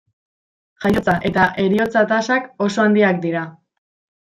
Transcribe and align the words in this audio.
Jaiotza- 0.85 1.15
eta 1.31 1.43
heriotza-tasak 1.65 2.51
oso 2.69 2.85
handiak 2.89 3.23
dira. 3.29 3.47